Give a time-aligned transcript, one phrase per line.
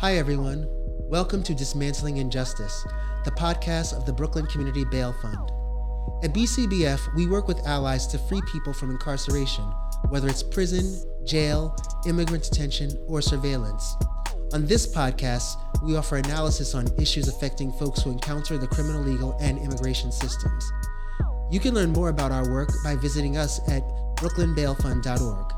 [0.00, 0.64] Hi, everyone.
[1.10, 2.86] Welcome to Dismantling Injustice,
[3.24, 5.50] the podcast of the Brooklyn Community Bail Fund.
[6.22, 9.64] At BCBF, we work with allies to free people from incarceration,
[10.08, 11.74] whether it's prison, jail,
[12.06, 13.96] immigrant detention, or surveillance.
[14.52, 19.36] On this podcast, we offer analysis on issues affecting folks who encounter the criminal, legal,
[19.40, 20.72] and immigration systems.
[21.50, 23.82] You can learn more about our work by visiting us at
[24.14, 25.52] brooklynbailfund.org.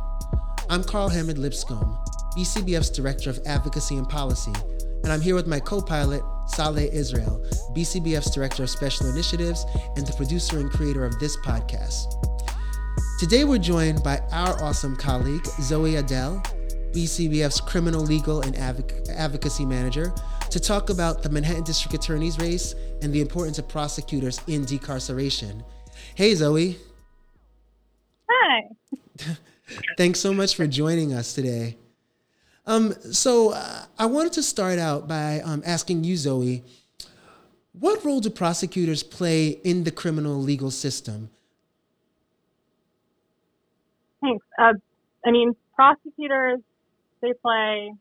[0.71, 1.99] I'm Carl Hammond Lipscomb,
[2.37, 4.53] BCBF's Director of Advocacy and Policy,
[5.03, 7.45] and I'm here with my co pilot, Saleh Israel,
[7.75, 9.67] BCBF's Director of Special Initiatives
[9.97, 12.15] and the producer and creator of this podcast.
[13.19, 16.41] Today, we're joined by our awesome colleague, Zoe Adel,
[16.93, 20.15] BCBF's Criminal Legal and Advoc- Advocacy Manager,
[20.51, 25.65] to talk about the Manhattan District Attorney's race and the importance of prosecutors in decarceration.
[26.15, 26.79] Hey, Zoe.
[28.29, 28.69] Hi.
[29.97, 31.77] Thanks so much for joining us today.
[32.71, 36.63] Um, so uh, I wanted to start out by um, asking you, Zoe,
[37.73, 41.31] what role do prosecutors play in the criminal legal system?
[44.21, 44.47] Thanks.
[44.57, 44.75] Uh,
[45.27, 46.61] I mean, prosecutors,
[47.21, 47.93] they play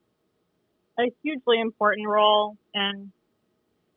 [0.99, 3.11] a hugely important role, and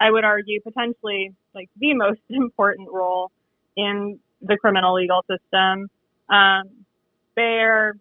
[0.00, 3.30] I would argue potentially like the most important role
[3.76, 5.90] in the criminal legal system.
[6.30, 6.86] Um,
[7.36, 7.94] they're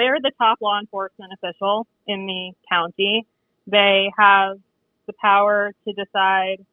[0.00, 3.26] they're the top law enforcement official in the county.
[3.66, 4.56] They have
[5.06, 6.64] the power to decide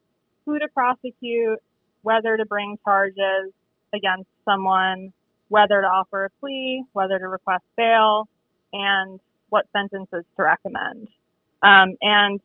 [0.45, 1.59] who to prosecute,
[2.03, 3.52] whether to bring charges
[3.94, 5.11] against someone,
[5.50, 8.30] whether to offer a plea, whether to request bail,
[8.72, 11.09] and what sentences to recommend.
[11.61, 12.39] Um, and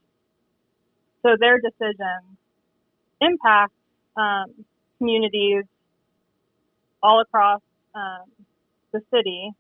[1.23, 2.39] so their decisions
[3.21, 3.73] impact
[4.17, 4.65] um,
[4.99, 5.63] communities
[7.05, 7.61] all across
[7.95, 8.25] um,
[8.93, 9.53] the city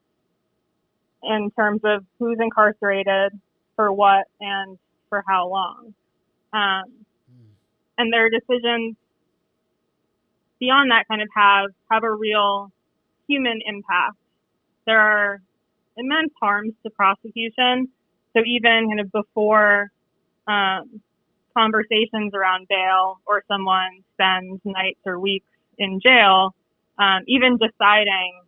[1.22, 3.32] in terms of who's incarcerated,
[3.76, 4.78] for what, and
[5.08, 5.94] for how long.
[6.52, 6.84] Um,
[7.98, 8.96] and their decisions
[10.58, 12.70] beyond that kind of have have a real
[13.28, 14.16] human impact.
[14.86, 15.40] There are
[15.96, 17.88] immense harms to prosecution.
[18.34, 19.90] So even kind of before
[20.46, 21.00] um,
[21.56, 25.46] conversations around bail or someone spends nights or weeks
[25.78, 26.54] in jail,
[26.98, 28.41] um, even deciding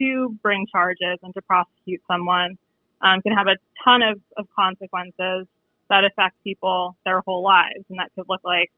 [0.00, 2.58] to bring charges and to prosecute someone
[3.02, 5.46] um, can have a ton of, of consequences
[5.88, 7.84] that affect people their whole lives.
[7.88, 8.70] And that could look like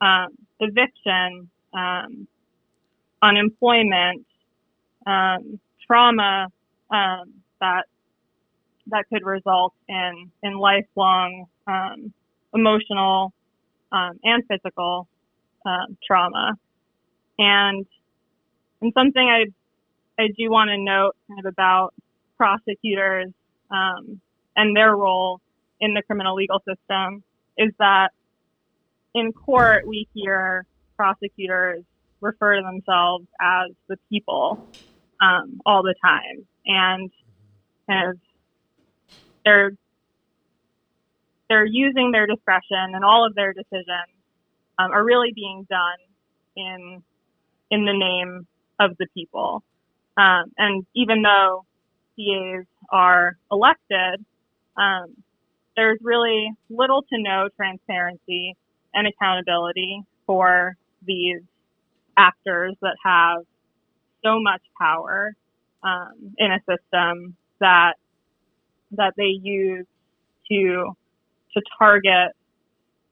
[0.00, 0.28] um,
[0.60, 2.26] eviction, um,
[3.22, 4.26] unemployment,
[5.06, 6.48] um, trauma
[6.90, 7.84] um, that
[8.88, 12.12] that could result in in lifelong um,
[12.54, 13.32] emotional
[13.92, 15.08] and physical
[16.06, 16.52] trauma.
[17.38, 17.86] And
[18.80, 19.46] and something I
[20.18, 21.94] I do want to note kind of about
[22.36, 23.32] prosecutors
[23.70, 24.20] um,
[24.56, 25.40] and their role
[25.80, 27.22] in the criminal legal system
[27.58, 28.10] is that
[29.14, 30.66] in court we hear
[30.96, 31.84] prosecutors
[32.20, 34.66] refer to themselves as the people
[35.20, 37.10] um, all the time, and
[37.88, 38.18] kind of
[39.44, 39.72] they're
[41.48, 44.12] they're using their discretion, and all of their decisions
[44.78, 45.98] um, are really being done
[46.56, 47.02] in
[47.70, 48.46] in the name
[48.78, 49.62] of the people.
[50.16, 51.64] Um, and even though
[52.16, 54.24] DAs are elected,
[54.76, 55.14] um,
[55.76, 58.54] there's really little to no transparency
[58.94, 61.40] and accountability for these
[62.16, 63.42] actors that have
[64.24, 65.34] so much power
[65.82, 67.94] um, in a system that
[68.92, 69.86] that they use
[70.50, 70.92] to
[71.54, 72.32] to target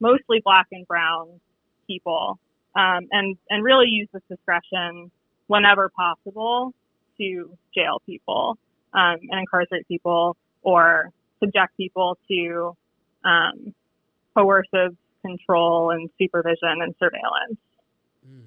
[0.00, 1.40] mostly black and brown
[1.86, 2.38] people
[2.74, 5.10] um, and and really use this discretion
[5.46, 6.72] whenever possible
[7.18, 8.58] to jail people
[8.92, 11.10] um, and incarcerate people or
[11.40, 12.76] subject people to
[13.24, 13.74] um,
[14.34, 17.58] coercive control and supervision and surveillance.
[18.28, 18.42] Mm.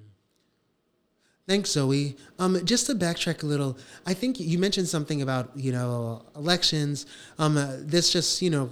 [1.46, 2.16] Thanks, Zoe.
[2.38, 7.06] Um, just to backtrack a little, I think you mentioned something about you know elections.
[7.38, 8.70] Um, uh, this just you know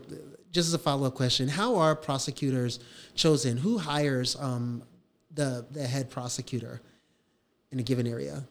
[0.52, 2.78] just as a follow up question: How are prosecutors
[3.14, 3.56] chosen?
[3.56, 4.82] Who hires um,
[5.34, 6.80] the the head prosecutor
[7.72, 8.44] in a given area?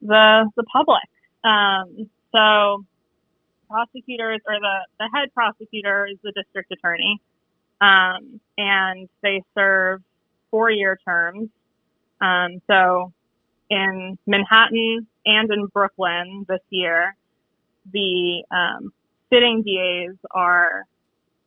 [0.00, 1.02] The the public.
[1.44, 2.84] Um, so
[3.70, 7.20] prosecutors or the, the head prosecutor is the district attorney.
[7.80, 10.02] Um, and they serve
[10.50, 11.48] four year terms.
[12.20, 13.12] Um, so
[13.70, 17.16] in Manhattan and in Brooklyn this year,
[17.90, 18.92] the um,
[19.32, 20.84] sitting DAs are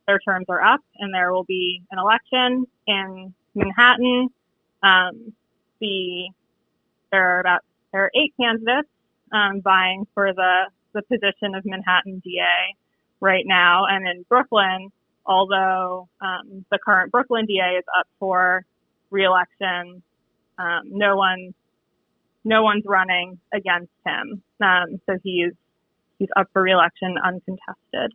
[0.06, 4.28] their terms are up, and there will be an election in Manhattan.
[4.82, 5.32] Um,
[5.80, 6.28] the
[7.10, 7.62] there are about
[7.94, 8.88] there are eight candidates
[9.32, 10.54] um, vying for the,
[10.94, 12.74] the position of Manhattan DA,
[13.20, 13.84] right now.
[13.88, 14.90] And in Brooklyn,
[15.24, 18.66] although um, the current Brooklyn DA is up for
[19.10, 20.02] reelection,
[20.58, 21.54] um, no one,
[22.44, 24.42] no one's running against him.
[24.60, 25.52] Um, so he's
[26.18, 28.12] he's up for reelection uncontested,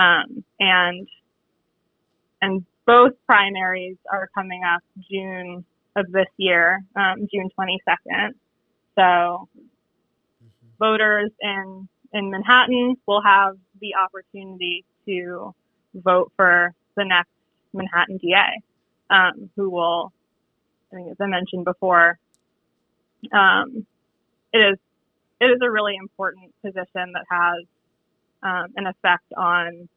[0.00, 1.08] um, and
[2.40, 5.64] and both primaries are coming up June
[5.96, 8.32] of this year, um, June 22nd.
[8.94, 10.68] So mm-hmm.
[10.78, 15.54] voters in in Manhattan will have the opportunity to
[15.94, 17.30] vote for the next
[17.72, 18.60] Manhattan DA,
[19.10, 20.12] um, who will,
[20.92, 22.18] I think, as I mentioned before,
[23.32, 23.86] um,
[24.52, 24.78] it is
[25.40, 27.64] it is a really important position that has
[28.42, 29.88] um, an effect on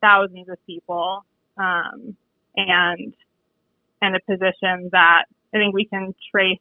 [0.00, 1.24] thousands of people,
[1.56, 2.16] um,
[2.56, 3.12] and
[4.00, 6.60] and a position that I think we can trace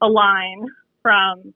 [0.00, 0.66] a line
[1.02, 1.54] from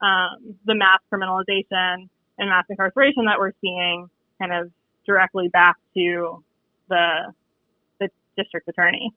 [0.00, 4.70] um, the mass criminalization and mass incarceration that we're seeing kind of
[5.06, 6.42] directly back to
[6.88, 7.32] the
[8.00, 9.14] the district attorney.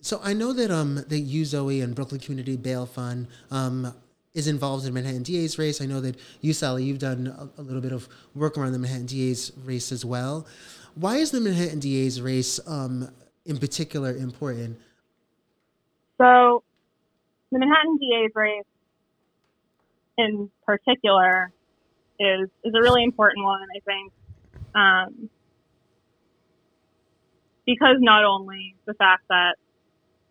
[0.00, 3.94] So I know that um that you Zoe and Brooklyn Community Bail Fund um
[4.34, 5.80] is involved in Manhattan DA's race.
[5.82, 8.78] I know that you Sally you've done a, a little bit of work around the
[8.78, 10.46] Manhattan DA's race as well.
[10.94, 13.10] Why is the Manhattan DA's race um
[13.44, 14.78] in particular important?
[16.18, 16.64] So
[17.52, 18.64] the Manhattan DA's race
[20.18, 21.52] in particular
[22.18, 24.12] is is a really important one, I think,
[24.74, 25.30] um,
[27.64, 29.54] because not only the fact that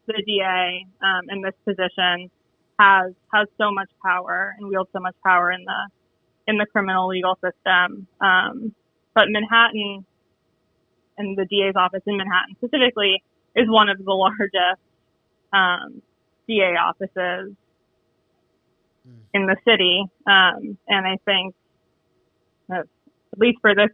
[0.08, 2.30] the DA um, in this position
[2.78, 5.90] has has so much power and wields so much power in the
[6.48, 8.74] in the criminal legal system, um,
[9.16, 10.06] but Manhattan
[11.18, 13.24] and the DA's office in Manhattan specifically
[13.56, 14.82] is one of the largest
[15.54, 16.02] um,
[16.48, 17.54] DA offices
[19.08, 19.20] mm.
[19.34, 20.04] in the city.
[20.26, 21.56] Um, and I think,
[22.72, 22.86] at
[23.38, 23.90] least for this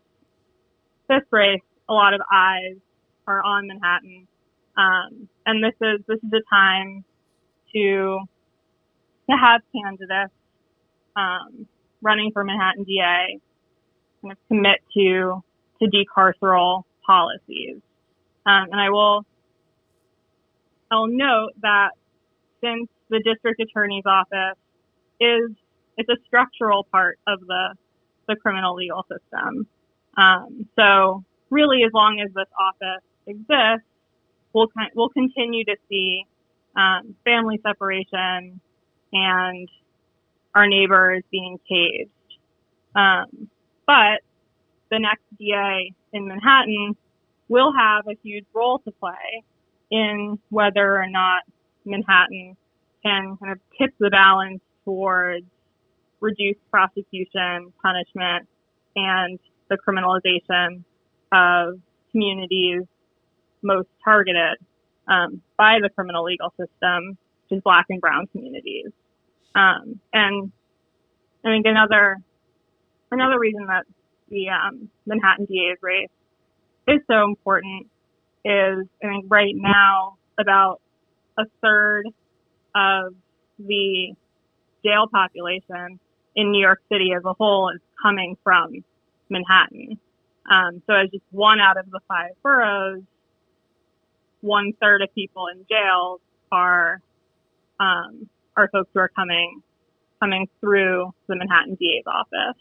[1.09, 2.77] this race, a lot of eyes
[3.27, 4.27] are on Manhattan.
[4.77, 7.03] Um, and this is this is a time
[7.73, 8.19] to
[9.29, 10.33] to have candidates
[11.15, 11.67] um,
[12.01, 13.39] running for Manhattan DA
[14.21, 15.44] kind of commit to
[15.79, 17.77] to decarceral policies.
[18.45, 19.25] Um, and I will
[20.94, 21.90] I'll note that
[22.62, 24.57] since the district attorney's office
[25.19, 25.50] is
[25.98, 27.75] it's a structural part of the
[28.28, 29.68] the criminal legal system.
[30.16, 33.88] Um, so really, as long as this office exists,
[34.54, 36.25] we'll we'll continue to see
[36.75, 38.62] um, family separation
[39.12, 39.69] and
[40.54, 42.10] our neighbors being caged.
[42.95, 43.50] Um,
[43.88, 44.22] but
[44.92, 46.95] the next DA in Manhattan
[47.50, 49.44] will have a huge role to play
[49.94, 51.44] in whether or not
[51.86, 52.57] Manhattan
[53.04, 55.45] can kind of tip the balance towards
[56.19, 58.48] reduced prosecution, punishment,
[58.95, 59.38] and
[59.69, 60.84] the criminalization
[61.31, 61.80] of
[62.12, 62.81] communities
[63.62, 64.57] most targeted
[65.07, 67.10] um, by the criminal legal system,
[67.50, 68.90] which is black and brown communities.
[69.54, 70.51] Um, and
[71.45, 72.18] I think another
[73.12, 73.86] another reason that
[74.30, 76.10] the um, Manhattan DA's race
[76.88, 77.88] is so important
[78.45, 80.81] is I think right now about
[81.38, 82.07] a third
[82.75, 83.13] of
[83.59, 84.14] the
[84.83, 86.00] jail population
[86.35, 88.83] in New York City as a whole is coming from
[89.30, 90.00] Manhattan.
[90.52, 93.04] Um, so as just one out of the five boroughs,
[94.42, 96.19] one third of people in jails
[96.52, 97.02] are
[97.80, 99.62] um, are folks who are coming
[100.19, 102.59] coming through the Manhattan DA's office.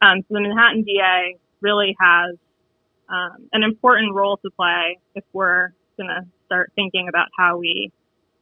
[0.00, 2.36] Um, so the Manhattan DA really has
[3.08, 7.92] um, an important role to play if we're going to start thinking about how we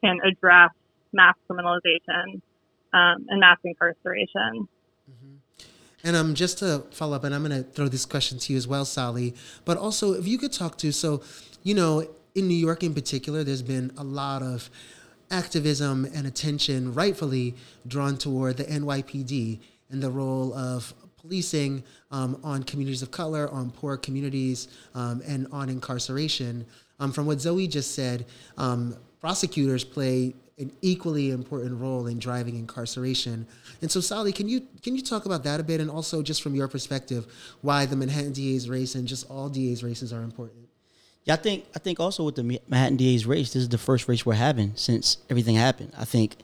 [0.02, 0.71] can address
[1.12, 2.40] mass criminalization
[2.92, 4.69] um, and mass incarceration.
[5.11, 5.66] Mm-hmm.
[6.04, 8.57] And um, just to follow up, and I'm going to throw this question to you
[8.57, 11.23] as well, Sally, but also if you could talk to, so,
[11.62, 14.71] you know, in New York in particular, there's been a lot of
[15.31, 17.54] activism and attention rightfully
[17.87, 23.71] drawn toward the NYPD and the role of policing um, on communities of color, on
[23.71, 26.67] poor communities, um, and on incarceration.
[27.00, 28.26] Um, from what Zoe just said,
[28.59, 33.47] um, prosecutors play an equally important role in driving incarceration.
[33.81, 36.43] And so, Sally, can you can you talk about that a bit, and also just
[36.43, 37.26] from your perspective,
[37.62, 40.69] why the Manhattan DA's race and just all DA's races are important?
[41.25, 44.09] Yeah, I think I think also with the Manhattan DA's race, this is the first
[44.09, 45.93] race we're having since everything happened.
[45.97, 46.37] I think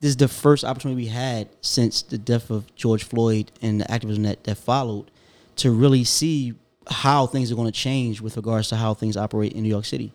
[0.00, 3.90] this is the first opportunity we had since the death of George Floyd and the
[3.90, 5.10] activism that, that followed
[5.56, 6.54] to really see
[6.88, 9.84] how things are going to change with regards to how things operate in New York
[9.84, 10.12] City.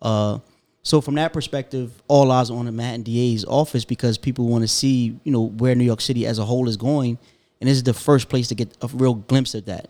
[0.00, 0.38] Uh,
[0.82, 4.62] so from that perspective, all eyes are on the Manhattan DA's office because people want
[4.62, 7.18] to see, you know, where New York City as a whole is going
[7.62, 9.88] and this is the first place to get a real glimpse of that.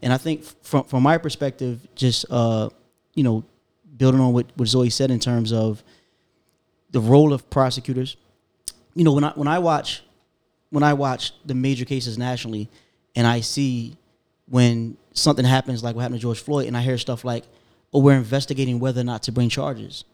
[0.00, 2.70] And I think from from my perspective, just uh,
[3.14, 3.44] you know,
[3.96, 5.82] building on what, what Zoe said in terms of
[6.92, 8.16] the role of prosecutors.
[8.94, 10.02] You know, when I when I watch
[10.70, 12.68] when I watch the major cases nationally,
[13.14, 13.96] and I see
[14.48, 17.44] when something happens like what happened to George Floyd, and I hear stuff like,
[17.92, 20.04] "Oh, we're investigating whether or not to bring charges,"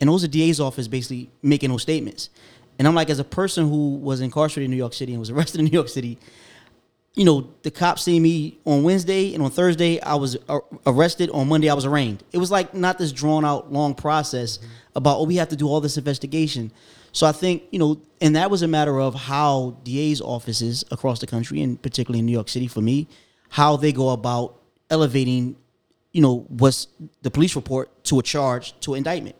[0.00, 2.30] and those are DA's office basically making those statements.
[2.78, 5.30] And I'm like, as a person who was incarcerated in New York City and was
[5.34, 6.18] arrested in New York City,
[7.14, 11.28] you know, the cops see me on Wednesday and on Thursday I was uh, arrested.
[11.30, 12.22] On Monday I was arraigned.
[12.32, 14.58] It was like not this drawn out long process
[14.94, 16.72] about oh we have to do all this investigation.
[17.12, 21.20] So I think you know, and that was a matter of how DA's offices across
[21.20, 23.08] the country, and particularly in New York City, for me,
[23.48, 25.56] how they go about elevating,
[26.12, 26.88] you know, what's
[27.22, 29.36] the police report to a charge to an indictment.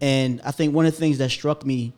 [0.00, 1.92] And I think one of the things that struck me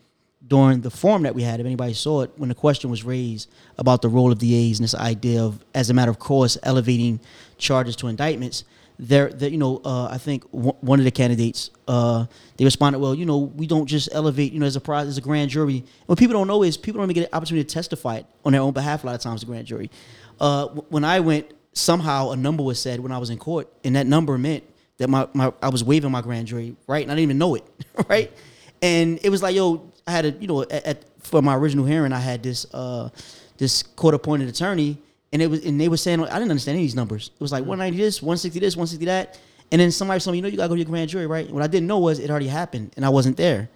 [0.46, 3.48] during the forum that we had, if anybody saw it, when the question was raised
[3.78, 7.20] about the role of DAs and this idea of, as a matter of course, elevating
[7.58, 8.64] charges to indictments,
[9.02, 13.16] there, that you know, uh, I think one of the candidates, uh, they responded, well,
[13.16, 15.84] you know, we don't just elevate, you know, as a prize, as a grand jury.
[16.06, 18.60] What people don't know is people don't even get an opportunity to testify on their
[18.60, 19.90] own behalf a lot of times, the grand jury.
[20.38, 23.96] Uh, when I went, somehow a number was said when I was in court, and
[23.96, 24.62] that number meant
[24.98, 27.02] that my, my I was waiving my grand jury, right?
[27.02, 27.64] And I didn't even know it,
[28.08, 28.32] right?
[28.82, 31.84] And it was like, yo, I had a you know at, at, for my original
[31.84, 33.08] hearing I had this uh
[33.58, 34.98] this court appointed attorney
[35.32, 37.30] and it was and they were saying I didn't understand any of these numbers.
[37.34, 39.38] It was like 190 this, 160 this, 160 that.
[39.70, 41.50] And then somebody told me, you know, you gotta go to your grand jury, right?
[41.50, 43.70] What I didn't know was it already happened and I wasn't there.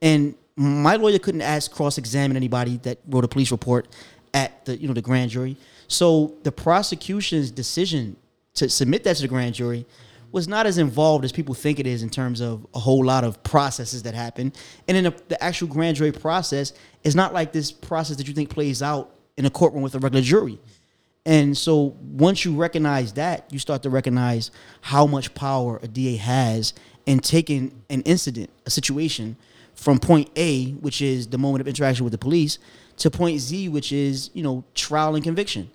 [0.00, 3.88] And my lawyer couldn't ask cross examine anybody that wrote a police report
[4.34, 5.56] at the you know the grand jury.
[5.88, 8.16] So the prosecution's decision
[8.54, 9.86] to submit that to the grand jury
[10.32, 13.24] was not as involved as people think it is in terms of a whole lot
[13.24, 14.52] of processes that happen.
[14.86, 18.48] And in the actual grand jury process is not like this process that you think
[18.48, 20.60] plays out in a courtroom with a regular jury.
[21.26, 24.50] And so once you recognize that, you start to recognize
[24.80, 26.72] how much power a DA has
[27.06, 29.36] in taking an incident, a situation,
[29.74, 32.58] from point A, which is the moment of interaction with the police,
[32.98, 35.70] to point Z, which is, you know, trial and conviction.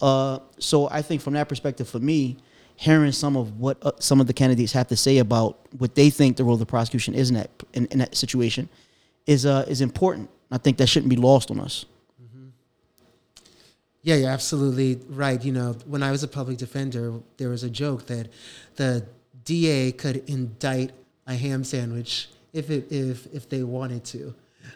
[0.00, 2.36] Uh, so I think from that perspective, for me,
[2.76, 6.10] hearing some of what uh, some of the candidates have to say about what they
[6.10, 8.68] think the role of the prosecution is in that in, in that situation
[9.26, 10.28] is uh, is important.
[10.50, 11.86] I think that shouldn't be lost on us.
[14.04, 15.42] Yeah, you're absolutely right.
[15.42, 18.28] You know, when I was a public defender, there was a joke that
[18.76, 19.06] the
[19.44, 20.92] DA could indict
[21.26, 24.34] a ham sandwich if it if if they wanted to.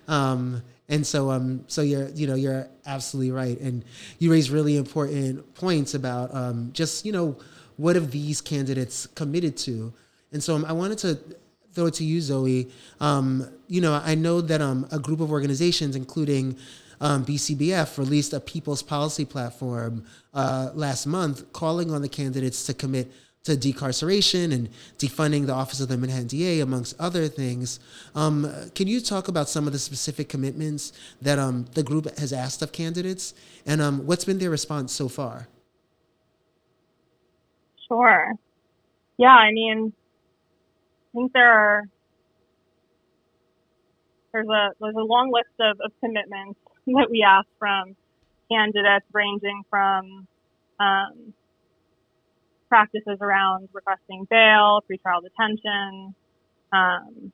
[0.09, 3.85] Um, and so um so you're you know you're absolutely right and
[4.19, 7.37] you raise really important points about um just you know
[7.77, 9.93] what have these candidates committed to?
[10.33, 11.19] And so um, I wanted to
[11.73, 12.69] throw it to you, Zoe.
[13.01, 16.57] Um, you know, I know that um, a group of organizations, including
[17.01, 22.75] um, BCBF, released a people's policy platform uh, last month calling on the candidates to
[22.75, 23.11] commit
[23.45, 27.81] to decarceration and defunding the Office of the Manhattan DA, amongst other things.
[28.15, 32.33] Um, can you talk about some of the specific commitments that um, the group has
[32.33, 35.49] asked of candidates and um, what's been their response so far?
[37.89, 38.35] Sure.
[39.17, 39.93] Yeah, I mean,
[41.15, 41.85] I think there are
[44.33, 46.61] there's a there's a long list of, of commitments
[46.97, 47.97] that we ask from
[48.51, 50.27] candidates, ranging from
[50.81, 51.35] um,
[52.69, 56.15] practices around requesting bail, pretrial detention,
[56.73, 57.33] um,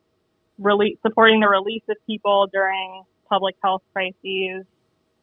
[1.02, 4.64] supporting the release of people during public health crises,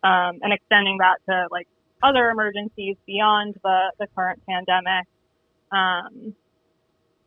[0.04, 1.68] um, and extending that to like
[2.04, 5.06] other emergencies beyond the, the current pandemic.
[5.72, 6.36] Um,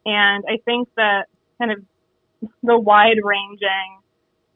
[0.05, 1.27] and I think that
[1.59, 1.79] kind of
[2.63, 4.01] the wide ranging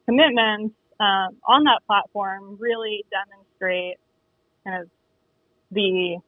[0.04, 3.96] commitments um, on that platform really demonstrate
[4.64, 4.90] kind of
[5.70, 6.18] the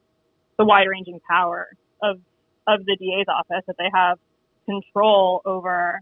[0.57, 1.67] the wide ranging power
[2.01, 2.19] of
[2.67, 4.17] of the DA's office that they have
[4.65, 5.99] control over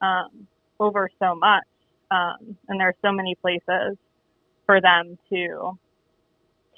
[0.00, 0.46] um,
[0.78, 1.64] over so much,
[2.10, 3.96] um, and there are so many places
[4.66, 5.78] for them to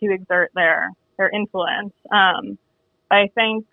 [0.00, 1.92] to exert their their influence.
[2.12, 2.58] Um,
[3.10, 3.66] I think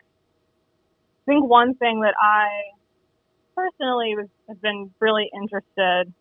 [1.26, 2.48] think one thing that I
[3.56, 6.12] personally was, have been really interested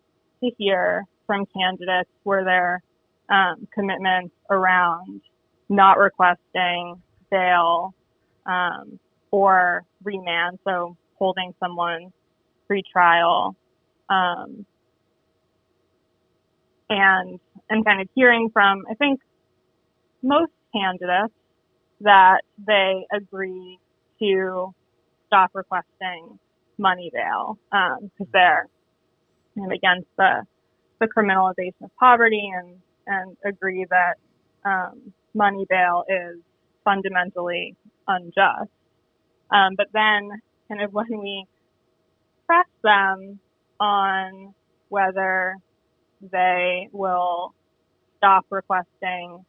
[0.43, 2.81] to hear from candidates were their
[3.29, 5.21] um, commitments around
[5.69, 7.93] not requesting bail
[8.47, 8.97] um,
[9.29, 12.11] or remand, so holding someone
[12.65, 13.55] pre-trial,
[14.09, 14.65] um,
[16.89, 19.19] and and kind of hearing from I think
[20.23, 21.35] most candidates
[22.01, 23.77] that they agree
[24.17, 24.73] to
[25.27, 26.39] stop requesting
[26.79, 28.67] money bail because um, they're
[29.71, 30.43] against the
[30.99, 32.75] the criminalization of poverty and
[33.07, 34.15] and agree that
[34.65, 36.37] um, money bail is
[36.83, 37.75] fundamentally
[38.07, 38.69] unjust.
[39.51, 40.29] Um, but then,
[40.67, 41.45] kind of when we
[42.45, 43.39] press them
[43.79, 44.53] on
[44.89, 45.55] whether
[46.31, 47.53] they will
[48.17, 49.45] stop requesting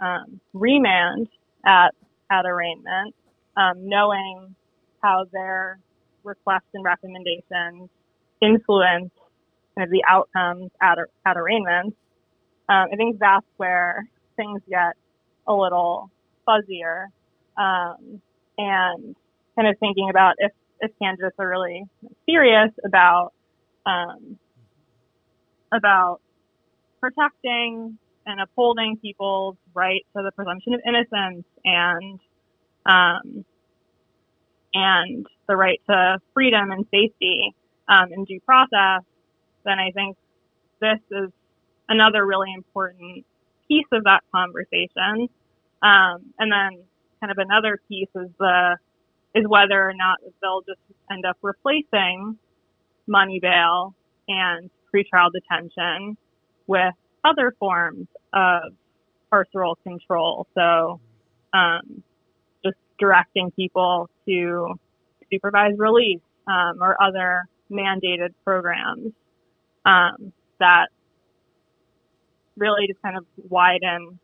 [0.00, 1.28] um, remand
[1.64, 1.94] at
[2.30, 3.14] at arraignment,
[3.56, 4.54] um, knowing
[5.02, 5.78] how their
[6.24, 7.88] requests and recommendations
[8.40, 9.10] influence
[9.80, 11.96] kind of the outcomes at at arraignment.
[12.68, 14.06] Um, I think that's where
[14.36, 14.94] things get
[15.46, 16.10] a little
[16.46, 17.06] fuzzier,
[17.56, 18.20] um,
[18.58, 19.16] and
[19.56, 21.84] kind of thinking about if if candidates are really
[22.26, 23.32] serious about
[23.86, 24.38] um,
[25.72, 26.20] about
[27.00, 32.20] protecting and upholding people's right to the presumption of innocence and
[32.86, 33.44] um,
[34.74, 37.54] and the right to freedom and safety
[37.88, 39.02] um, and due process,
[39.64, 40.16] then I think
[40.80, 41.30] this is
[41.88, 43.24] another really important
[43.68, 45.28] piece of that conversation.
[45.82, 46.82] Um, and then
[47.20, 48.76] kind of another piece is the
[49.34, 52.36] is whether or not they'll just end up replacing
[53.06, 53.94] money bail
[54.26, 56.16] and pretrial detention
[56.66, 58.72] with other forms of
[59.32, 60.46] carceral control.
[60.54, 61.00] So,
[61.52, 62.02] um,
[62.64, 64.74] just directing people to
[65.32, 69.12] supervised release um, or other mandated programs
[69.84, 70.88] um, that
[72.56, 74.18] really just kind of widen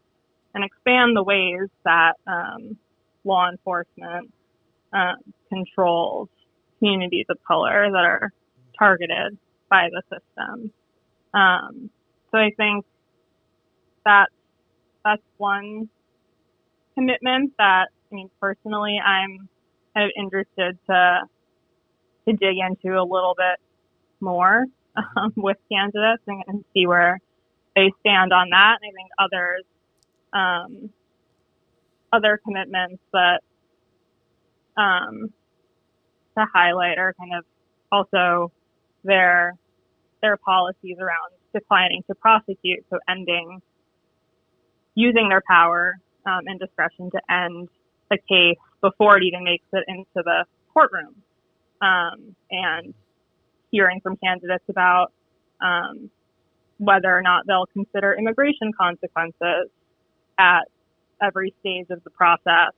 [0.55, 2.77] and expand the ways that um,
[3.25, 4.33] law enforcement
[4.93, 5.17] um,
[5.49, 6.29] controls
[6.79, 8.33] communities of color that are
[8.79, 9.37] targeted
[9.71, 10.71] by the system.
[11.35, 11.91] Um,
[12.31, 12.85] so I think
[14.05, 14.29] that
[15.05, 15.89] that's one
[16.95, 19.49] commitment that I mean personally I'm
[19.95, 21.21] kind of interested to
[22.27, 23.59] to dig into a little bit
[24.21, 24.65] more
[25.17, 27.21] um, with candidates and, and, see where
[27.75, 28.79] they stand on that.
[28.81, 29.65] And I think others
[30.33, 30.91] um,
[32.13, 33.41] other commitments that
[34.77, 35.33] um,
[36.37, 37.45] to highlight are kind of
[37.91, 38.53] also
[39.05, 39.55] their
[40.23, 43.61] their policies around declining to prosecute, so ending
[44.95, 47.69] using their power um, and discretion to end
[48.11, 51.15] the case before it even makes it into the courtroom,
[51.81, 52.95] um, and
[53.77, 55.13] hearing from candidates about
[55.61, 56.11] um,
[56.79, 59.69] whether or not they'll consider immigration consequences
[60.39, 60.63] at
[61.23, 62.73] every stage of the process.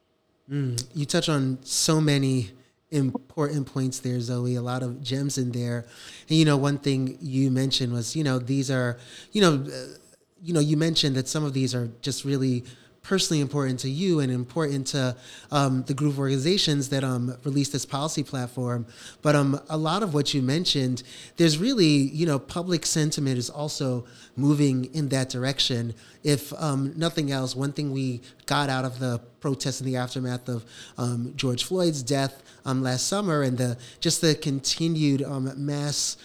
[0.50, 2.50] Mm, you touch on so many
[2.90, 4.54] important points there, Zoe.
[4.54, 5.84] A lot of gems in there.
[6.28, 8.98] And you know, one thing you mentioned was, you know, these are,
[9.32, 9.98] you know, uh,
[10.42, 12.64] you know, you mentioned that some of these are just really
[13.08, 15.16] personally important to you and important to
[15.50, 18.84] um, the group of organizations that um, released this policy platform.
[19.22, 21.02] But um, a lot of what you mentioned,
[21.38, 24.04] there's really, you know, public sentiment is also
[24.36, 25.94] moving in that direction.
[26.22, 30.46] If um, nothing else, one thing we got out of the protests in the aftermath
[30.46, 30.66] of
[30.98, 35.24] um, George Floyd's death um, last summer and the just the continued
[35.56, 36.18] mass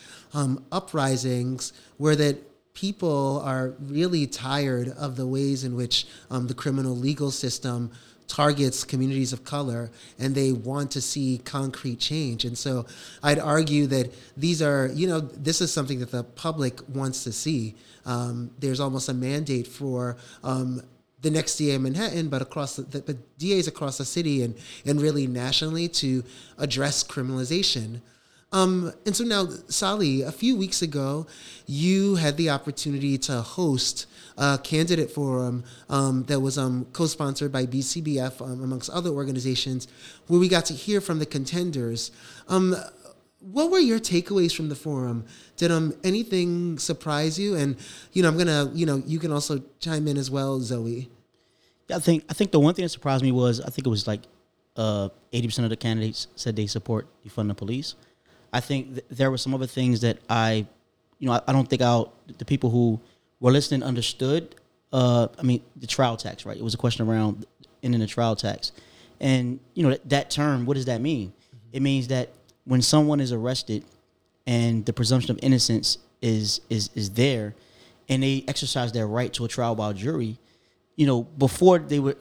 [0.71, 2.35] uprisings were that
[2.73, 7.91] people are really tired of the ways in which um, the criminal legal system
[8.27, 12.45] targets communities of color and they want to see concrete change.
[12.45, 12.85] And so
[13.21, 17.31] I'd argue that these are, you know, this is something that the public wants to
[17.31, 17.75] see.
[18.05, 20.81] Um, there's almost a mandate for um,
[21.21, 24.55] the next DA in Manhattan, but across the, the, DAs across the city and,
[24.85, 26.23] and really nationally to
[26.57, 28.01] address criminalization
[28.53, 31.27] um, and so now, Sally, a few weeks ago,
[31.65, 34.05] you had the opportunity to host
[34.37, 39.87] a candidate forum um, that was um, co-sponsored by BCBF, um, amongst other organizations,
[40.27, 42.11] where we got to hear from the contenders.
[42.47, 42.75] Um,
[43.39, 45.25] what were your takeaways from the forum?
[45.57, 47.55] Did um anything surprise you?
[47.55, 47.75] And
[48.13, 51.09] you know, I'm gonna, you know, you can also chime in as well, Zoe.
[51.89, 53.89] Yeah, I think I think the one thing that surprised me was I think it
[53.89, 54.21] was like
[54.75, 57.95] uh, 80% of the candidates said they support defund the police.
[58.53, 60.65] I think th- there were some other things that I,
[61.19, 62.99] you know, I, I don't think out the people who
[63.39, 64.55] were listening understood.
[64.93, 66.55] Uh, I mean, the trial tax, right?
[66.55, 67.45] It was a question around
[67.81, 68.71] ending the trial tax,
[69.19, 70.65] and you know that, that term.
[70.65, 71.29] What does that mean?
[71.29, 71.57] Mm-hmm.
[71.73, 72.29] It means that
[72.65, 73.83] when someone is arrested
[74.45, 77.55] and the presumption of innocence is is is there,
[78.07, 80.37] and they exercise their right to a trial by jury,
[80.95, 82.17] you know, before they were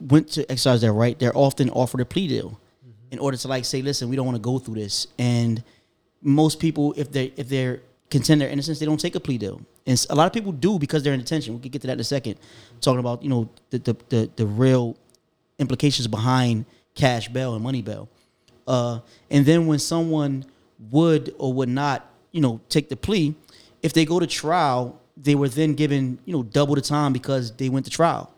[0.00, 2.60] went to exercise their right, they're often offered a plea deal
[3.16, 5.06] in order to like say, listen, we don't want to go through this.
[5.18, 5.64] And
[6.20, 9.60] most people, if they if they're contend their innocence, they don't take a plea deal.
[9.86, 11.54] And a lot of people do because they're in detention.
[11.54, 12.36] We can get to that in a second.
[12.82, 14.96] Talking about you know the the the, the real
[15.58, 18.08] implications behind cash bail and money bail.
[18.66, 19.00] Uh,
[19.30, 20.44] and then when someone
[20.90, 23.34] would or would not, you know, take the plea,
[23.82, 27.52] if they go to trial, they were then given, you know, double the time because
[27.56, 28.30] they went to trial.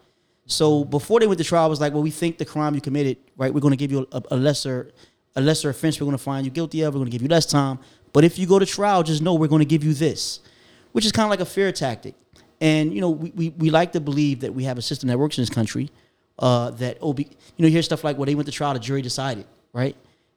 [0.46, 2.80] So before they went to trial, it was like, well, we think the crime you
[2.80, 3.55] committed, right?
[3.55, 4.92] We're going to give you a, a lesser,
[5.35, 5.98] a lesser offense.
[5.98, 6.92] We're going to find you guilty of.
[6.92, 7.79] We're going to give you less time.
[8.12, 10.40] But if you go to trial, just know we're going to give you this,
[10.92, 12.14] which is kind of like a fear tactic.
[12.61, 15.18] And you know, we, we, we like to believe that we have a system that
[15.18, 15.90] works in this country.
[16.38, 17.24] Uh, that oh, you
[17.59, 19.96] know, you hear stuff like, well, they went to trial, the jury decided, right?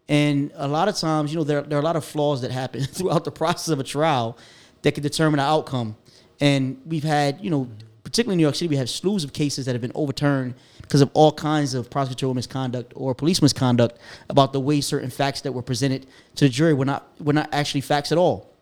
[0.10, 2.52] And a lot of times, you know, there, there are a lot of flaws that
[2.52, 4.38] happen throughout the process of a trial
[4.82, 5.96] that can determine the outcome.
[6.40, 7.70] And we've had, you know,
[8.04, 10.56] particularly in New York City, we have slews of cases that have been overturned
[10.92, 13.98] because of all kinds of prosecutorial misconduct or police misconduct
[14.30, 17.48] about the way certain facts that were presented to the jury were not were not
[17.54, 18.54] actually facts at all.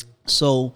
[0.00, 0.10] Mm-hmm.
[0.26, 0.74] So,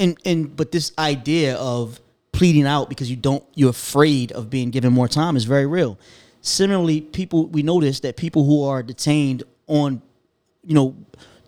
[0.00, 2.00] and and but this idea of
[2.32, 5.96] pleading out because you don't you're afraid of being given more time is very real.
[6.40, 10.02] Similarly, people we notice that people who are detained on,
[10.64, 10.96] you know,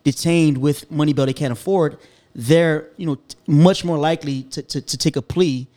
[0.05, 1.97] detained with money bail they can't afford,
[2.33, 5.67] they're you know t- much more likely to, to, to take a plea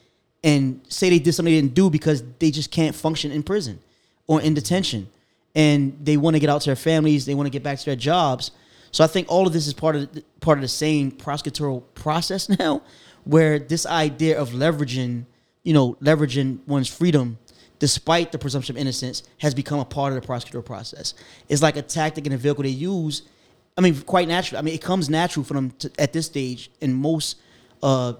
[0.44, 3.80] and say they did something they didn't do because they just can't function in prison
[4.26, 5.08] or in detention,
[5.54, 7.84] and they want to get out to their families, they want to get back to
[7.86, 8.50] their jobs.
[8.92, 11.82] So I think all of this is part of the, part of the same prosecutorial
[11.94, 12.82] process now,
[13.24, 15.24] where this idea of leveraging,
[15.62, 17.38] you know, leveraging one's freedom
[17.78, 21.12] despite the presumption of innocence, has become a part of the prosecutorial process.
[21.48, 23.22] It's like a tactic and a vehicle they use.
[23.76, 24.58] I mean, quite naturally.
[24.58, 27.38] I mean, it comes natural for them to, at this stage in most,
[27.82, 28.14] uh,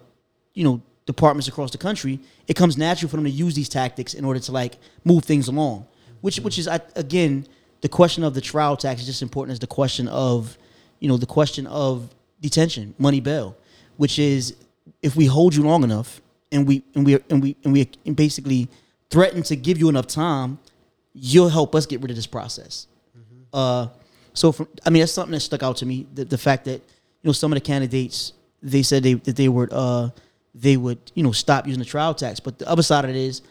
[0.53, 2.21] you know, departments across the country.
[2.47, 5.49] It comes natural for them to use these tactics in order to like move things
[5.49, 5.87] along.
[6.21, 7.47] Which, which is again,
[7.83, 10.57] the question of the trial tax is just important as the question of,
[11.01, 13.57] you know, the question of detention, money bail,
[13.99, 14.57] which is
[15.03, 18.17] if we hold you long enough and we and we and we and we and
[18.17, 18.69] basically
[19.11, 20.59] threaten to give you enough time,
[21.12, 22.87] you'll help us get rid of this process.
[23.17, 23.43] Mm-hmm.
[23.53, 23.88] Uh,
[24.33, 26.07] so, from, I mean, that's something that stuck out to me.
[26.14, 29.49] The, the, fact that you know some of the candidates they said they that they
[29.49, 30.09] were uh,
[30.55, 33.17] they would you know stop using the trial tax, but the other side of it
[33.17, 33.43] is,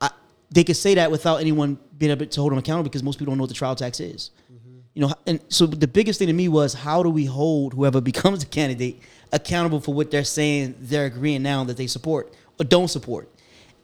[0.00, 0.10] I,
[0.50, 3.32] they could say that without anyone being able to hold them accountable because most people
[3.32, 4.30] don't know what the trial tax is.
[4.52, 4.78] Mm-hmm.
[4.94, 8.00] You know, and so the biggest thing to me was how do we hold whoever
[8.12, 9.00] becomes a candidate
[9.32, 13.30] accountable for what they're saying they're agreeing now that they support or don't support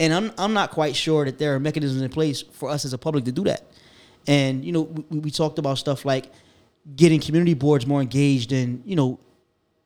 [0.01, 2.93] and I'm I'm not quite sure that there are mechanisms in place for us as
[2.93, 3.65] a public to do that.
[4.27, 6.31] And you know, we, we talked about stuff like
[6.95, 9.19] getting community boards more engaged and you know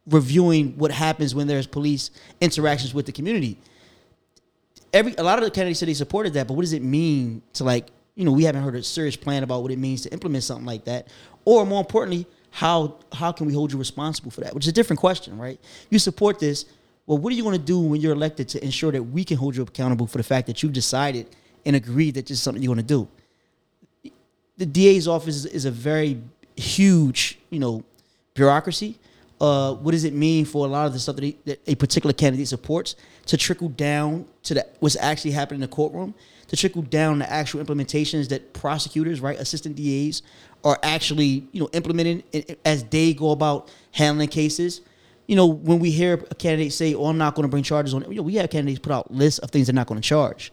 [0.07, 2.11] reviewing what happens when there's police
[2.41, 3.59] interactions with the community.
[4.93, 7.65] Every a lot of the said they supported that, but what does it mean to
[7.65, 10.45] like you know we haven't heard a serious plan about what it means to implement
[10.45, 11.09] something like that,
[11.45, 14.55] or more importantly, how how can we hold you responsible for that?
[14.55, 15.59] Which is a different question, right?
[15.89, 16.67] You support this,
[17.07, 19.37] well, what are you going to do when you're elected to ensure that we can
[19.37, 21.27] hold you accountable for the fact that you decided
[21.65, 23.09] and agreed that this is something you're going to
[24.03, 24.13] do?
[24.59, 26.21] The DA's office is, a very
[26.57, 27.83] huge, you know,
[28.35, 28.99] bureaucracy.
[29.43, 31.75] Uh, what does it mean for a lot of the stuff that, he, that, a
[31.75, 32.95] particular candidate supports
[33.27, 36.15] to trickle down to the, what's actually happening in the courtroom,
[36.47, 40.23] to trickle down the actual implementations that prosecutors, right, assistant DAs,
[40.63, 42.23] are actually, you know, implementing
[42.65, 44.81] as they go about handling cases
[45.27, 47.95] you know, when we hear a candidate say, "Oh, I'm not going to bring charges
[47.95, 50.07] on," you know, we have candidates put out lists of things they're not going to
[50.07, 50.53] charge.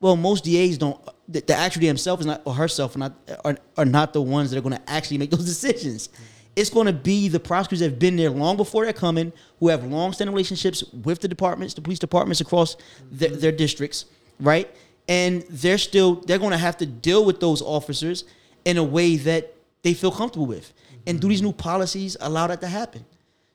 [0.00, 1.00] Well, most DAs don't.
[1.28, 3.14] The, the actual DA himself is not or herself are not
[3.44, 6.08] are, are not the ones that are going to actually make those decisions.
[6.56, 9.68] It's going to be the prosecutors that have been there long before they're coming, who
[9.68, 12.76] have long-standing relationships with the departments, the police departments across
[13.10, 13.40] their, mm-hmm.
[13.40, 14.06] their districts,
[14.40, 14.74] right?
[15.06, 18.24] And they're still they're going to have to deal with those officers
[18.64, 20.72] in a way that they feel comfortable with.
[21.06, 21.48] And do these mm-hmm.
[21.48, 23.04] new policies allow that to happen?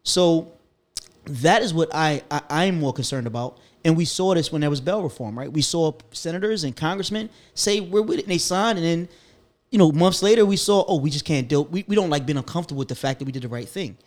[0.04, 0.52] So
[1.26, 3.58] that is what I, I am more concerned about.
[3.84, 5.52] And we saw this when there was bail reform, right?
[5.52, 9.10] We saw senators and congressmen say we're with it, and they signed, and then
[9.72, 11.66] you know months later we saw oh we just can't deal.
[11.66, 13.98] we, we don't like being uncomfortable with the fact that we did the right thing.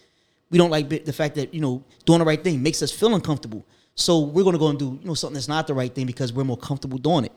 [0.51, 3.15] We don't like the fact that you know doing the right thing makes us feel
[3.15, 3.65] uncomfortable.
[3.97, 6.07] So we're going to go and do you know something that's not the right thing
[6.07, 7.33] because we're more comfortable doing it.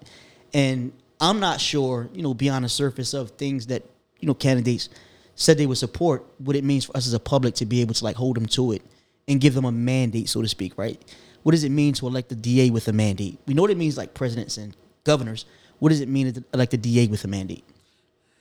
[0.54, 3.84] And I'm not sure you know beyond the surface of things that
[4.20, 4.90] you know candidates
[5.36, 7.94] said they would support what it means for us as a public to be able
[7.94, 8.82] to like hold them to it
[9.28, 11.00] and give them a mandate, so to speak, right?
[11.44, 13.40] What does it mean to elect a DA with a mandate?
[13.46, 15.46] We know what it means like presidents and governors.
[15.80, 17.64] What does it mean to elect a DA with a mandate?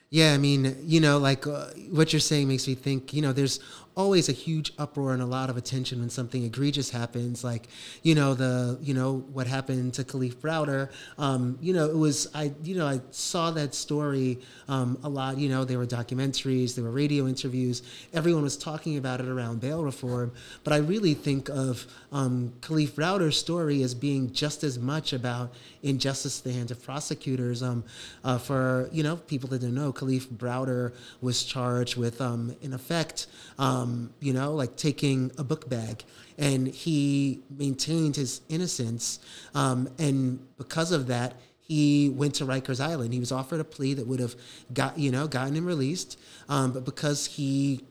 [0.09, 3.33] Yeah, I mean, you know, like uh, what you're saying makes me think, you know,
[3.33, 3.59] there's
[3.97, 7.67] always a huge uproar and a lot of attention when something egregious happens, like
[8.03, 10.91] you know the you know what happened to Kalief Browder.
[11.17, 15.37] Um, you know, it was I you know I saw that story um, a lot.
[15.37, 17.81] You know, there were documentaries, there were radio interviews.
[18.13, 20.31] Everyone was talking about it around bail reform,
[20.63, 25.53] but I really think of um, Kalief Browder's story as being just as much about
[25.81, 27.63] injustice at the hands of prosecutors.
[27.63, 27.83] Um,
[28.23, 32.73] uh, for you know people that don't know, Kalief Browder was charged with um, in
[32.73, 33.25] effect.
[33.87, 36.03] Um, you know, like taking a book bag.
[36.37, 39.19] And he maintained his innocence.
[39.55, 43.13] Um, and because of that, he went to Rikers Island.
[43.13, 44.35] He was offered a plea that would have
[44.73, 47.83] got you know gotten him released, um, but because he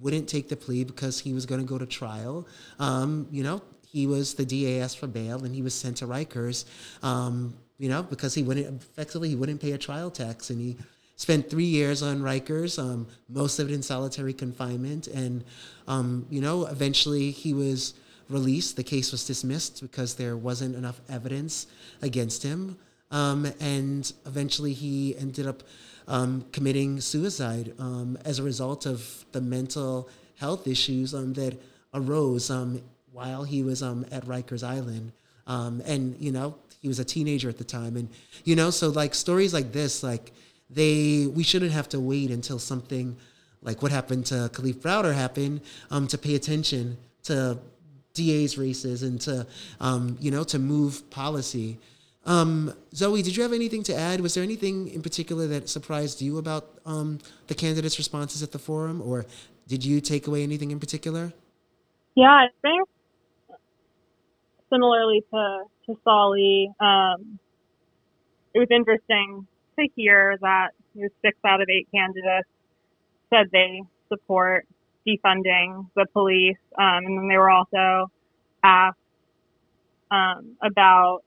[0.00, 2.48] wouldn't take the plea because he was going to go to trial,
[2.78, 6.06] um, you know, he was the DA asked for bail and he was sent to
[6.06, 6.64] Rikers,
[7.02, 10.78] um, you know, because he wouldn't effectively he wouldn't pay a trial tax and he
[11.20, 15.44] spent three years on Rikers, um, most of it in solitary confinement, and
[15.86, 17.92] um, you know, eventually he was
[18.30, 18.76] released.
[18.76, 21.66] The case was dismissed because there wasn't enough evidence
[22.00, 22.78] against him.
[23.10, 25.62] Um, and eventually he ended up
[26.08, 31.60] um, committing suicide um, as a result of the mental health issues um, that
[31.92, 32.50] arose
[33.12, 35.12] while he was at Rikers Island.
[35.46, 37.96] and, you know, he was a teenager at the time.
[37.96, 38.08] And,
[38.44, 40.32] you know, so like stories like this, like
[40.70, 43.16] they, we shouldn't have to wait until something
[43.62, 45.60] like what happened to Kalief Browder happened
[46.08, 47.58] to pay attention to
[48.14, 49.46] DA's races and to,
[50.20, 51.78] you know, to move policy.
[52.26, 54.20] Um, Zoe, did you have anything to add?
[54.20, 58.58] Was there anything in particular that surprised you about um, the candidates' responses at the
[58.58, 59.26] forum, or
[59.68, 61.32] did you take away anything in particular?
[62.14, 62.88] Yeah, I think
[64.70, 67.38] similarly to to Solly, um,
[68.52, 69.46] it was interesting
[69.80, 70.70] to hear that
[71.22, 72.48] six out of eight candidates
[73.30, 74.66] said they support
[75.06, 78.10] defunding the police, um, and then they were also
[78.62, 78.98] asked
[80.10, 81.20] um, about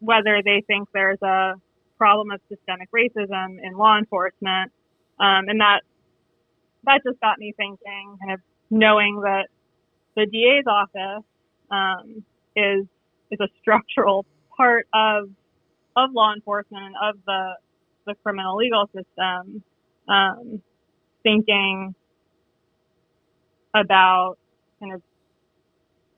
[0.00, 1.54] whether they think there's a
[1.98, 4.70] problem of systemic racism in law enforcement.
[5.18, 5.80] Um, and that
[6.84, 9.48] that just got me thinking, kind of knowing that
[10.14, 11.24] the DA's office
[11.70, 12.86] um, is
[13.30, 14.24] is a structural
[14.56, 15.30] part of
[15.96, 17.54] of law enforcement and of the
[18.06, 19.62] the criminal legal system.
[20.08, 20.62] Um,
[21.24, 21.94] thinking
[23.74, 24.36] about
[24.78, 25.02] kind of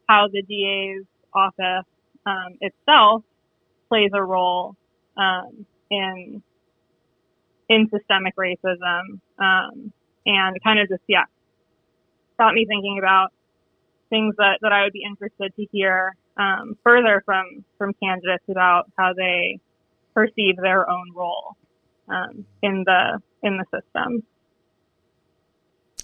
[0.09, 1.87] how the DA's office
[2.27, 3.23] um, itself
[3.89, 4.77] plays a role
[5.17, 6.43] um, in
[7.71, 9.93] in systemic racism, um,
[10.27, 11.25] and kind of just yeah,
[12.39, 13.33] got me thinking about
[14.11, 18.91] things that, that I would be interested to hear um, further from from candidates about
[18.97, 19.59] how they
[20.19, 21.57] perceive their own role
[22.09, 24.25] um, in the in the system.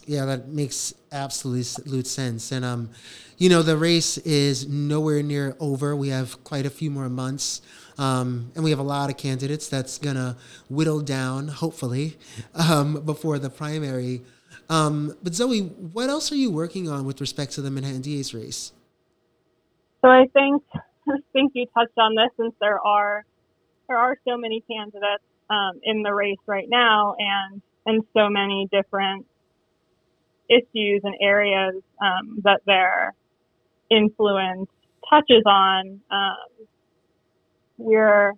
[0.06, 2.52] Yeah, that makes absolute sense.
[2.52, 2.90] And um,
[3.38, 5.96] you know, the race is nowhere near over.
[5.96, 7.60] We have quite a few more months.
[7.96, 10.36] Um, and we have a lot of candidates that's going to
[10.68, 12.18] whittle down, hopefully,
[12.54, 14.22] um, before the primary.
[14.68, 18.34] Um, but Zoe, what else are you working on with respect to the Manhattan DA's
[18.34, 18.72] race?
[20.02, 20.62] So I think
[21.08, 23.24] I think you touched on this since there are
[23.88, 28.68] there are so many candidates um, in the race right now, and and so many
[28.72, 29.26] different
[30.48, 33.14] issues and areas um, that their
[33.90, 34.68] influence
[35.08, 36.00] touches on.
[36.10, 36.66] Um,
[37.78, 38.32] we're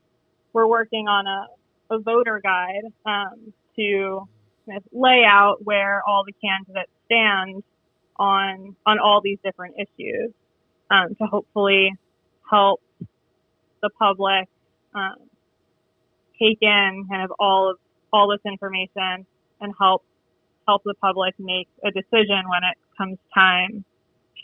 [0.53, 4.27] we're working on a, a voter guide um, to
[4.67, 7.63] kind of lay out where all the candidates stand
[8.17, 10.33] on on all these different issues
[10.91, 11.93] um, to hopefully
[12.51, 12.81] help
[13.83, 14.49] the public
[14.95, 15.17] um,
[16.39, 17.79] take in kind of all of
[18.13, 19.27] all this information
[19.61, 20.03] and help
[20.67, 23.85] help the public make a decision when it comes time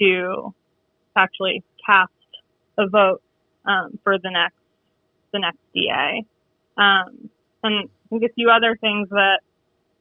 [0.01, 0.55] to
[1.17, 2.13] actually cast
[2.79, 3.23] a vote
[3.67, 4.57] um, for the next
[5.33, 6.25] the next DA.
[6.77, 7.31] Um,
[7.63, 9.41] and I think a few other things that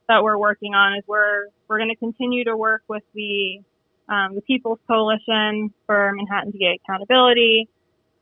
[0.08, 3.62] that we're working on is we're we're going to continue to work with the
[4.10, 7.70] um, the People's Coalition for Manhattan DA Accountability,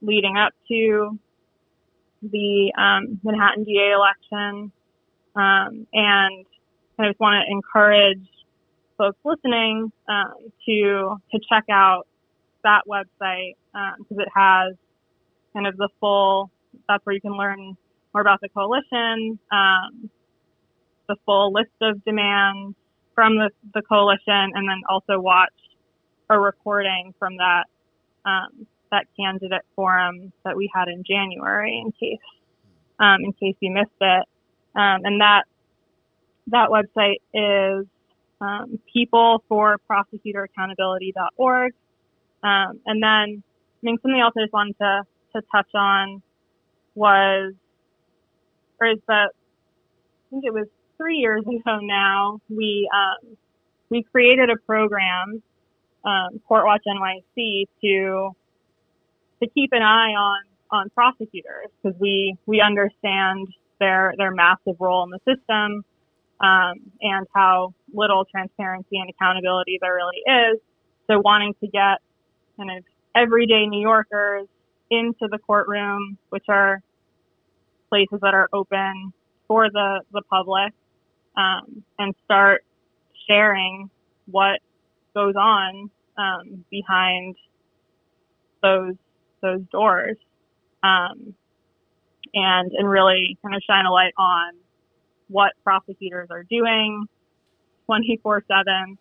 [0.01, 1.17] leading up to
[2.21, 4.71] the um, Manhattan DA election,
[5.35, 6.45] um, and
[6.97, 8.27] I just want to encourage
[8.97, 10.33] folks listening um,
[10.65, 12.07] to to check out
[12.63, 14.75] that website because um, it has
[15.53, 16.51] kind of the full.
[16.87, 17.77] That's where you can learn
[18.13, 20.09] more about the coalition, um,
[21.07, 22.75] the full list of demands
[23.15, 25.53] from the, the coalition, and then also watch
[26.29, 27.65] a recording from that
[28.25, 32.19] um, that candidate forum that we had in January in case
[32.99, 34.25] um, in case you missed it.
[34.75, 35.43] Um, and that
[36.47, 37.85] that website is
[38.41, 41.73] um, peopleforprosecutoraccountability.org.
[42.41, 45.03] Um, and then I think something else I just wanted to,
[45.35, 46.21] to touch on
[46.95, 47.53] was,
[48.79, 53.35] or is that I think it was three years ago now, we, um,
[53.89, 55.43] we created a program,
[56.05, 58.33] um, Court Watch NYC to
[59.41, 60.39] to keep an eye on,
[60.71, 63.47] on prosecutors because we, we understand
[63.79, 65.83] their, their massive role in the system
[66.41, 70.59] um, and how little transparency and accountability there really is.
[71.07, 71.99] So wanting to get
[72.57, 72.83] kind of
[73.15, 74.47] everyday New Yorkers
[74.91, 76.81] into the courtroom, which are
[77.89, 79.13] places that are open
[79.47, 80.73] for the, the public,
[81.35, 82.63] um, and start
[83.27, 83.89] sharing
[84.29, 84.59] what
[85.13, 87.35] goes on um, behind
[88.61, 88.95] those
[89.41, 90.17] those doors,
[90.83, 91.35] um,
[92.33, 94.53] and and really kind of shine a light on
[95.27, 97.07] what prosecutors are doing
[97.85, 98.97] 24 7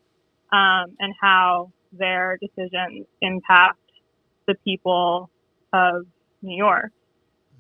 [0.53, 3.79] um, and how their decisions impact
[4.47, 5.31] the people
[5.73, 6.07] of
[6.43, 6.93] New York.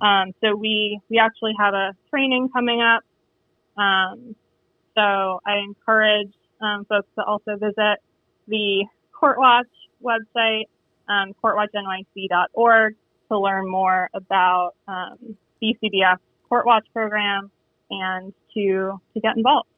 [0.00, 3.02] Um, so we we actually have a training coming up.
[3.80, 4.34] Um,
[4.94, 7.98] so I encourage um, folks to also visit
[8.46, 8.86] the
[9.20, 9.64] CourtWatch
[10.02, 10.64] website,
[11.08, 12.94] um, courtwatchnyc.org,
[13.28, 16.18] to learn more about um, BCBF
[16.50, 17.50] CourtWatch program
[17.90, 19.68] and to to get involved.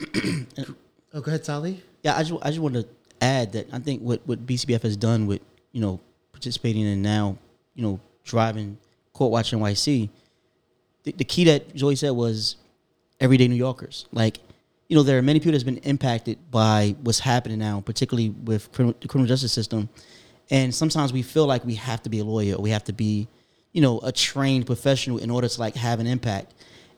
[1.14, 1.82] oh, go ahead, Sally.
[2.02, 2.86] Yeah, I just I just want to
[3.20, 5.40] add that I think what what BCBF has done with
[5.72, 6.00] you know
[6.32, 7.36] participating in now
[7.74, 8.78] you know driving
[9.12, 10.08] court watch NYC,
[11.02, 12.56] the, the key that Joey said was
[13.20, 14.06] everyday New Yorkers.
[14.12, 14.38] Like
[14.88, 18.72] you know there are many people that's been impacted by what's happening now, particularly with
[18.72, 19.88] criminal, the criminal justice system,
[20.50, 22.92] and sometimes we feel like we have to be a lawyer or we have to
[22.92, 23.28] be
[23.72, 26.54] you know a trained professional in order to like have an impact.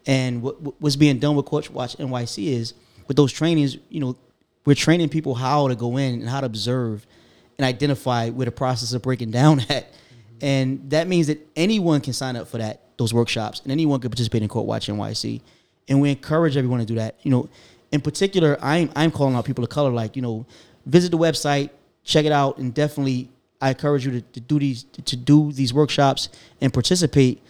[0.07, 2.74] And what, what's being done with Court Watch NYC is
[3.07, 4.16] with those trainings, you know,
[4.64, 7.07] we're training people how to go in and how to observe
[7.59, 9.92] and identify where the process of breaking down at.
[9.92, 10.38] Mm-hmm.
[10.40, 14.11] And that means that anyone can sign up for that, those workshops, and anyone can
[14.11, 15.40] participate in Court Watch NYC.
[15.88, 17.16] And we encourage everyone to do that.
[17.22, 17.48] You know,
[17.92, 20.46] in particular, I'm I'm calling out people of color, like, you know,
[20.87, 21.70] visit the website,
[22.05, 25.74] check it out, and definitely I encourage you to, to do these to do these
[25.74, 26.29] workshops
[26.61, 27.42] and participate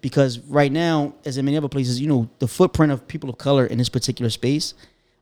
[0.00, 3.38] because right now, as in many other places, you know, the footprint of people of
[3.38, 4.74] color in this particular space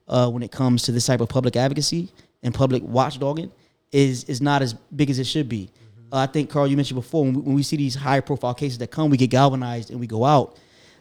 [0.09, 2.11] uh, when it comes to this type of public advocacy
[2.43, 3.51] and public watchdogging
[3.93, 5.71] is is not as big as it should be.
[5.71, 6.15] Mm-hmm.
[6.15, 8.55] Uh, I think Carl, you mentioned before when we, when we see these high profile
[8.55, 10.59] cases that come, we get galvanized and we go out.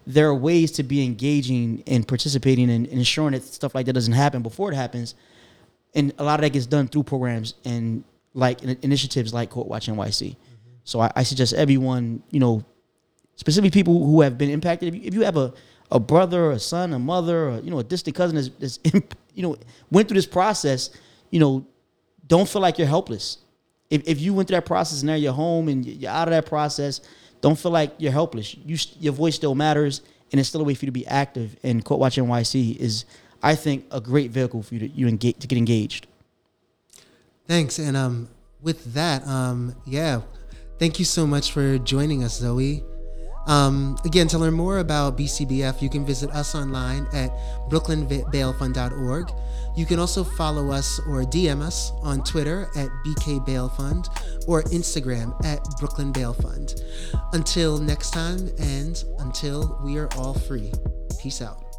[0.08, 4.14] There are ways to be engaging and participating and, ensuring that stuff like that doesn't
[4.14, 5.16] happen before it happens.
[5.94, 9.88] And a lot of that gets done through programs and like initiatives like Court Watch
[9.88, 10.30] NYC.
[10.30, 10.38] Mm-hmm.
[10.84, 12.64] So I, I, suggest everyone, you know,
[13.36, 14.88] specifically people who have been impacted.
[14.88, 15.54] If you, if you have a
[15.92, 18.80] a brother, a son, a mother, or, you know, a distant cousin that's, is
[19.34, 19.58] you know,
[19.92, 20.90] went through this process,
[21.30, 21.66] you know,
[22.28, 23.40] don't feel like you're helpless.
[23.90, 26.32] If, if you went through that process and now you're home and you're out of
[26.32, 27.02] that process,
[27.42, 28.56] don't feel like you're helpless.
[28.56, 30.02] You, your voice still matters,
[30.32, 31.58] and it's still a way for you to be active.
[31.64, 33.06] And Court Watch NYC is,
[33.44, 36.08] I think, a great vehicle for you to you to get engaged.
[37.48, 38.30] Thanks, and um,
[38.62, 40.22] with that, um, yeah,
[40.80, 42.84] thank you so much for joining us, Zoe.
[43.48, 47.32] Um, again, to learn more about BCBF, you can visit us online at
[47.70, 49.32] brooklynbailfund.org.
[49.76, 54.10] You can also follow us or DM us on Twitter at BK Bail Fund
[54.48, 56.82] or Instagram at Brooklyn Bail Fund.
[57.34, 60.72] Until next time, and until we are all free.
[61.20, 61.71] Peace out.